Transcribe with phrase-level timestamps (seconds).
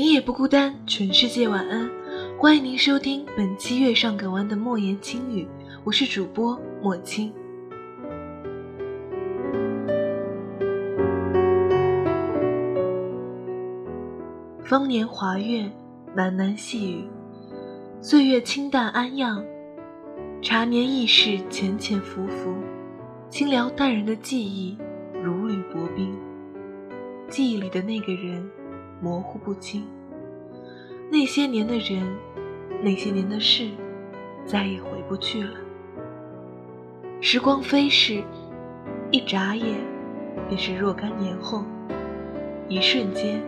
[0.00, 1.90] 今夜不孤单，全世界晚安。
[2.38, 5.44] 欢迎您收听本期月上港湾的莫言轻语，
[5.82, 7.32] 我是主播莫青。
[14.62, 15.68] 芳年华月，
[16.16, 17.04] 喃喃细语，
[18.00, 19.44] 岁月清淡安样，
[20.40, 22.54] 茶年易逝，浅浅浮浮，
[23.28, 24.78] 轻聊淡然的记忆
[25.24, 26.16] 如履薄冰，
[27.28, 28.48] 记忆里的那个人
[29.00, 29.86] 模糊不清，
[31.10, 32.04] 那些年的人，
[32.82, 33.68] 那些年的事，
[34.44, 35.54] 再也回不去了。
[37.20, 38.22] 时光飞逝，
[39.10, 39.76] 一眨眼，
[40.48, 41.64] 便是若干年后，
[42.68, 43.42] 一瞬间。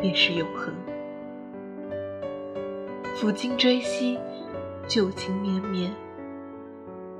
[0.00, 0.72] 便是永恒。
[3.16, 4.16] 抚今追昔，
[4.86, 5.90] 旧情绵绵，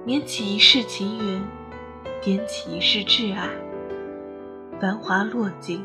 [0.04, 1.42] 捻起一世情缘，
[2.22, 3.48] 点起一世挚爱。
[4.80, 5.84] 繁华落尽，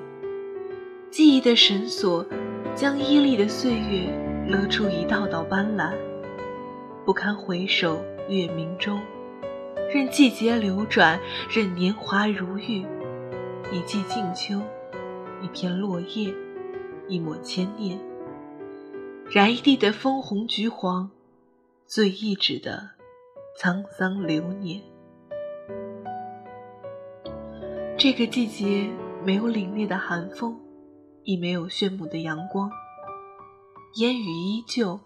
[1.13, 2.25] 记忆的绳索
[2.73, 4.09] 将伊利的岁月
[4.47, 5.93] 勒出一道道斑斓。
[7.05, 8.99] 不堪回首月明中，
[9.93, 11.19] 任季节流转，
[11.51, 12.83] 任年华如玉。
[13.71, 14.59] 一季静秋，
[15.39, 16.33] 一片落叶。
[17.07, 17.99] 一抹牵念，
[19.29, 21.11] 染一地的枫红橘黄，
[21.85, 22.89] 醉一纸的
[23.61, 24.81] 沧桑流年。
[27.97, 28.89] 这个季节
[29.23, 30.57] 没有凛冽的寒风，
[31.23, 32.69] 亦没有炫目的阳光，
[33.95, 34.99] 烟雨依旧，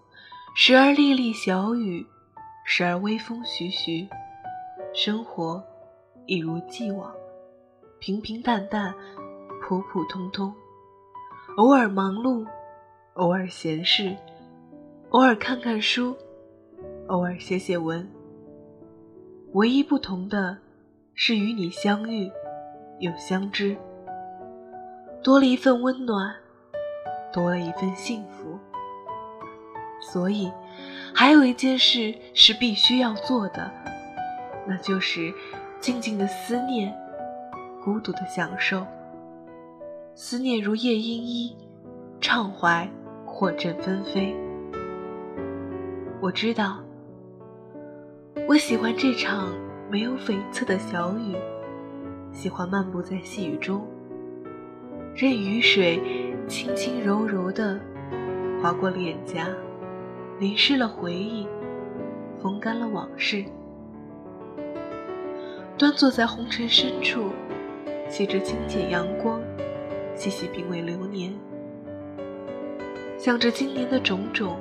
[0.56, 2.06] 时而沥沥小雨，
[2.66, 4.08] 时而微风徐徐，
[4.94, 5.64] 生活
[6.26, 7.14] 一如既往，
[8.00, 8.94] 平平淡淡，
[9.62, 10.54] 普普通通。
[11.58, 12.46] 偶尔忙碌，
[13.14, 14.16] 偶尔闲适，
[15.10, 16.16] 偶尔看看书，
[17.08, 18.08] 偶尔写写文。
[19.54, 20.58] 唯一不同的
[21.14, 22.30] 是与你相遇
[23.00, 23.78] 又相知，
[25.24, 26.36] 多了一份温暖，
[27.34, 28.58] 多了一份幸福。
[30.00, 30.52] 所以，
[31.14, 33.70] 还有一件事是必须要做的，
[34.66, 35.34] 那就是
[35.80, 36.96] 静静的思念，
[37.84, 38.86] 孤独的享受。
[40.16, 41.58] 思念如夜莺一，
[42.22, 42.90] 畅怀
[43.26, 44.36] 或振纷飞。
[46.22, 46.80] 我知道，
[48.48, 49.54] 我喜欢这场
[49.90, 51.36] 没有悱恻的小雨，
[52.32, 53.86] 喜欢漫步在细雨中，
[55.20, 56.00] 任雨水
[56.48, 57.80] 轻轻柔柔地
[58.62, 59.48] 划过脸颊，
[60.40, 61.48] 淋湿了回忆，
[62.40, 63.44] 风干了往事。
[65.76, 67.32] 端坐在红尘深处，
[68.08, 69.42] 借着清浅阳光。
[70.14, 71.34] 细细品味流年，
[73.18, 74.60] 想着今年的种种，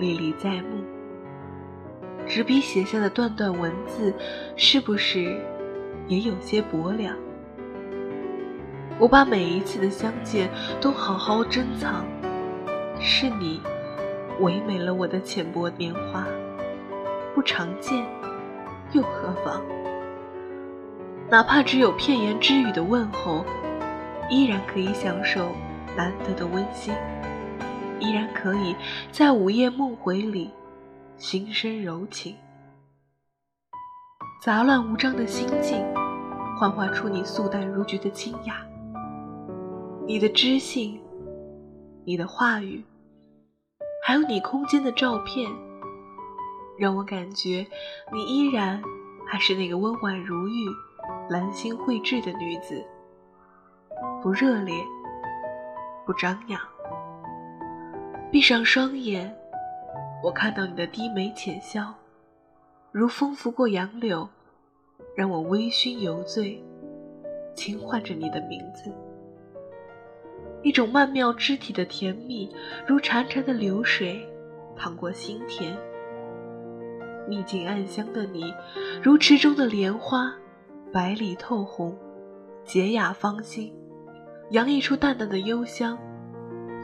[0.00, 0.82] 历历在目。
[2.26, 4.12] 执笔写下的段段文字，
[4.56, 5.40] 是不是
[6.08, 7.16] 也有些薄凉？
[8.98, 12.04] 我把每一次的相见都好好珍藏，
[13.00, 13.60] 是你
[14.40, 16.26] 唯美了我的浅薄年华。
[17.34, 18.06] 不常见，
[18.92, 19.62] 又何妨？
[21.28, 23.44] 哪怕只有片言之语的问候。
[24.28, 25.52] 依然可以享受
[25.96, 26.92] 难得的温馨，
[28.00, 28.74] 依然可以
[29.12, 30.50] 在午夜梦回里
[31.16, 32.34] 心生柔情。
[34.42, 35.80] 杂乱无章的心境，
[36.58, 38.66] 幻化出你素淡如菊的清雅。
[40.08, 41.00] 你的知性，
[42.04, 42.84] 你的话语，
[44.04, 45.50] 还有你空间的照片，
[46.78, 47.66] 让我感觉
[48.12, 48.80] 你依然
[49.26, 50.64] 还是那个温婉如玉、
[51.28, 52.80] 兰心蕙质的女子。
[54.22, 54.76] 不热烈，
[56.06, 56.60] 不张扬。
[58.30, 59.36] 闭上双眼，
[60.22, 61.92] 我看到你的低眉浅笑，
[62.92, 64.28] 如风拂过杨柳，
[65.16, 66.62] 让我微醺犹醉，
[67.56, 68.94] 轻唤着你的名字。
[70.62, 72.52] 一种曼妙肢体的甜蜜，
[72.86, 74.28] 如潺潺的流水，
[74.76, 75.76] 淌过心田。
[77.28, 78.52] 秘境暗香的你，
[79.02, 80.34] 如池中的莲花，
[80.92, 81.96] 白里透红，
[82.64, 83.72] 洁雅芳心。
[84.50, 85.98] 洋溢出淡淡的幽香，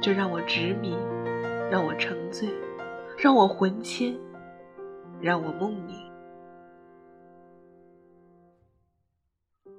[0.01, 0.97] 这让我执迷，
[1.71, 2.49] 让我沉醉，
[3.17, 4.17] 让我魂牵，
[5.21, 5.97] 让我梦萦。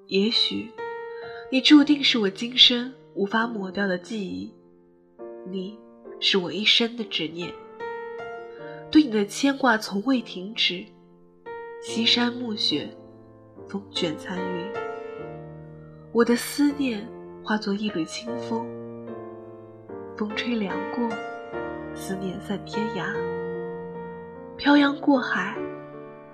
[0.07, 0.71] 也许
[1.51, 4.51] 你注定是我今生无法抹掉的记忆，
[5.45, 5.80] 你
[6.19, 7.54] 是我一生的执念。
[8.89, 10.83] 对你的牵挂从未停止，
[11.83, 12.89] 西山暮雪，
[13.68, 14.65] 风卷残云。
[16.12, 17.07] 我的思念
[17.44, 18.68] 化作一缕清风，
[20.18, 21.07] 风吹凉过，
[21.94, 23.15] 思念散天涯。
[24.57, 25.56] 漂洋过海，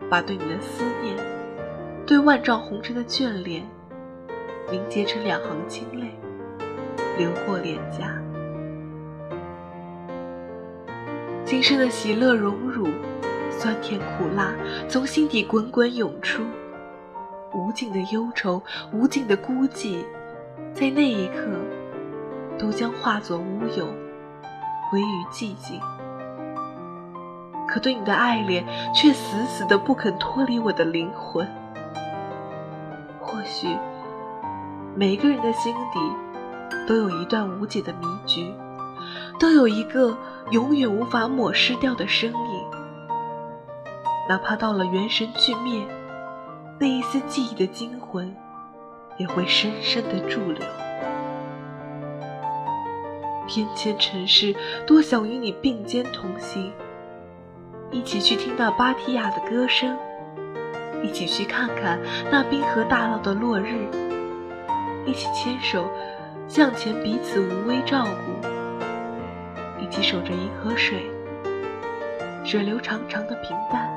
[0.10, 1.18] 把对你的思念，
[2.06, 3.70] 对万丈红尘的眷恋。
[4.72, 6.14] 凝结成两行清泪，
[7.20, 8.18] 流过脸颊。
[11.44, 12.88] 今生的喜乐荣辱，
[13.50, 14.54] 酸甜苦辣，
[14.88, 16.44] 从心底滚滚涌出。
[17.54, 18.62] 无尽的忧愁，
[18.94, 20.06] 无尽的孤寂，
[20.72, 21.46] 在那一刻，
[22.58, 23.86] 都将化作乌有，
[24.90, 25.78] 归于寂静。
[27.68, 31.46] 可对你的爱恋，却死死的不肯脱离我的灵魂。
[33.20, 33.68] 或许。
[34.96, 36.00] 每个人的心底，
[36.88, 38.54] 都有一段无解的迷局，
[39.40, 40.18] 都有一个
[40.52, 42.66] 永远无法抹失掉的身影。
[44.28, 45.86] 哪怕到了元神俱灭，
[46.80, 48.36] 那一丝记忆的精魂，
[49.18, 50.62] 也会深深的驻留。
[53.48, 54.56] 天堑尘世，
[54.86, 56.72] 多想与你并肩同行，
[57.90, 59.98] 一起去听那芭提雅的歌声，
[61.02, 62.00] 一起去看看
[62.32, 63.90] 那冰河大道的落日。
[65.06, 65.90] 一起牵手
[66.50, 68.50] 向前，彼此无微照顾；
[69.80, 71.06] 一起守着银河水，
[72.44, 73.88] 水流长长的平淡，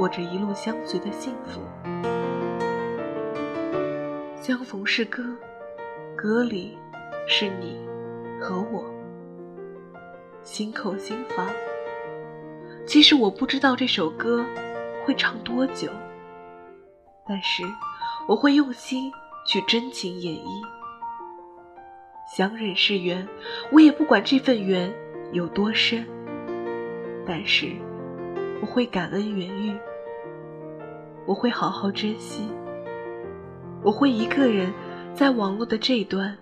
[0.00, 1.60] 握着一路相随的幸福。
[4.34, 5.22] 相逢是歌，
[6.16, 6.76] 歌里
[7.28, 7.80] 是你
[8.40, 8.84] 和我，
[10.42, 11.46] 心口心房。
[12.84, 14.44] 其实我不知道这首歌
[15.04, 15.88] 会唱多久，
[17.28, 17.62] 但是
[18.26, 19.12] 我会用心。
[19.44, 20.64] 去真情演绎，
[22.34, 23.28] 想忍是缘，
[23.70, 24.90] 我也不管这份缘
[25.32, 26.06] 有多深，
[27.26, 27.66] 但是
[28.62, 29.76] 我会感恩缘遇，
[31.26, 32.48] 我会好好珍惜，
[33.82, 34.72] 我会一个人
[35.12, 36.34] 在网络的这端，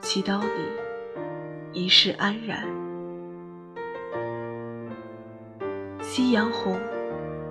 [0.00, 0.44] 祈祷
[1.72, 2.62] 你一世安然。
[6.00, 6.78] 夕阳红，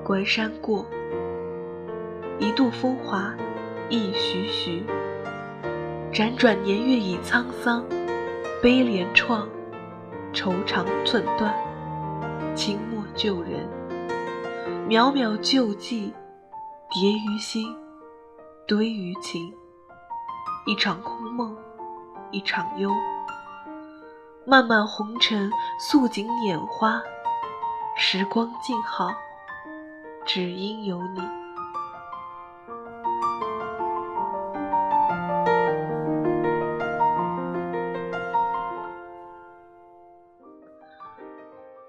[0.05, 0.85] 关山过，
[2.39, 3.35] 一度风华。
[3.91, 4.83] 一徐徐，
[6.11, 7.85] 辗转年月已沧桑，
[8.63, 9.47] 悲怜怆，
[10.33, 11.53] 愁肠寸断。
[12.55, 13.69] 清末旧人，
[14.87, 16.11] 渺渺旧迹，
[16.89, 17.75] 叠于心，
[18.67, 19.53] 堆于情。
[20.65, 21.55] 一场空梦，
[22.31, 22.91] 一场忧。
[24.45, 26.99] 漫漫红尘，素锦拈花，
[27.95, 29.11] 时光静好，
[30.25, 31.38] 只因有你。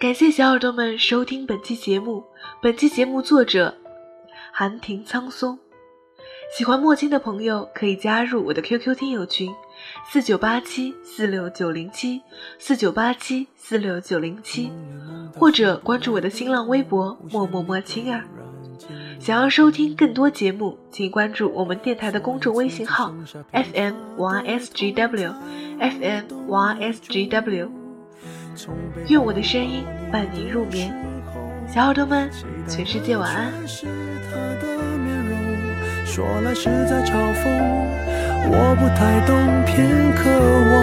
[0.00, 2.24] 感谢小耳朵们收听本期节目。
[2.62, 3.76] 本期节目作者
[4.50, 5.58] 寒亭苍松。
[6.56, 9.54] 喜欢莫青的朋友可以加入我的 QQ 听友群：
[10.08, 12.22] 四九八七四六九零七
[12.58, 14.72] 四九八七四六九零七，
[15.34, 18.24] 或者关注我的新浪微博默默莫青儿。
[19.18, 23.14] 想要收听更多节目，请关注我们电台的公众微信号
[23.52, 27.79] ：FM YSGW，FM YSGW。
[29.08, 30.92] 愿我的声音伴您入眠，
[31.72, 32.30] 小耳朵们，
[32.68, 33.52] 全世界晚安。
[36.04, 37.48] 说来是在嘲讽，
[38.50, 40.28] 我不太懂，偏渴
[40.70, 40.74] 望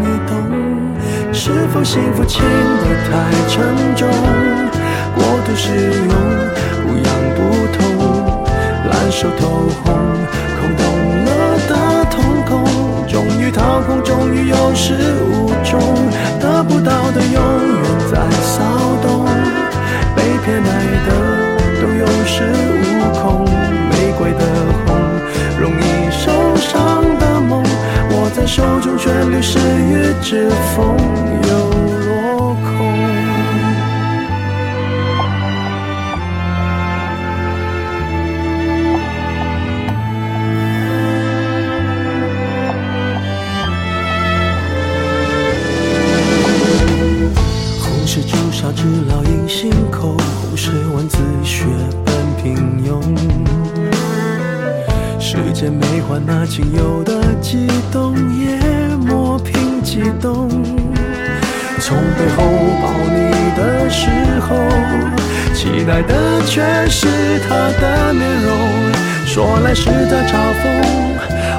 [0.00, 0.32] 你懂。
[1.32, 3.10] 是否幸福轻得太
[3.48, 3.54] 沉
[3.94, 4.08] 重，
[5.14, 6.12] 过度使用，
[6.82, 7.38] 不痒不
[7.72, 7.80] 痛，
[8.90, 9.40] 烂熟透
[9.84, 9.92] 红，
[10.58, 10.80] 空洞
[11.24, 11.28] 了
[11.68, 11.70] 的
[12.10, 12.14] 瞳
[12.46, 12.50] 孔，
[13.06, 15.31] 终于掏空，终于有始无
[29.42, 30.96] 谁与之风
[31.48, 31.50] 又
[32.06, 32.62] 落空。
[47.80, 51.64] 红是朱砂痣烙印心口红是蚊子血
[52.04, 52.54] 般平
[52.86, 53.02] 庸。
[55.18, 58.14] 世间美化那仅有的悸动
[61.92, 62.42] 从背后
[62.80, 63.18] 抱你
[63.54, 64.08] 的时
[64.40, 64.56] 候，
[65.52, 67.06] 期待的却是
[67.46, 68.50] 他的面容。
[69.26, 70.64] 说来是在嘲讽，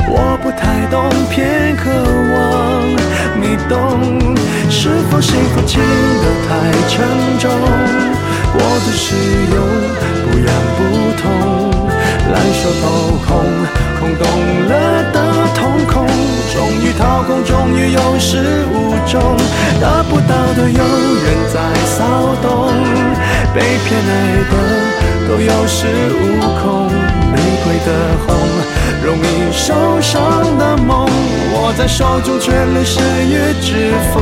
[0.10, 1.92] 我不太懂，偏渴
[2.34, 2.36] 望
[3.40, 4.36] 你懂。
[4.72, 6.50] 是否幸福轻得太
[6.90, 7.06] 沉
[7.38, 7.52] 重？
[8.54, 9.14] 过度使
[9.54, 9.56] 用，
[10.24, 10.82] 不痒不
[11.22, 11.30] 痛，
[12.34, 12.84] 烂熟透
[13.28, 13.30] 空，
[14.00, 14.22] 空洞
[14.68, 14.74] 了
[15.14, 15.16] 的
[15.54, 16.08] 瞳孔，
[16.52, 19.22] 终于掏空，终于有始无终，
[23.74, 24.14] 被偏爱
[24.52, 24.54] 的
[25.28, 26.86] 都有恃无恐，
[27.32, 27.90] 玫瑰的
[28.24, 28.30] 红。
[29.04, 31.10] 容易受伤的梦，
[31.56, 34.22] 握在手中却流失于指缝，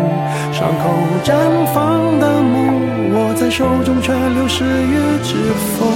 [1.23, 1.33] 绽
[1.73, 5.35] 放的梦，握在手中却流失于指
[5.77, 5.87] 缝，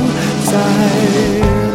[0.45, 1.74] 在。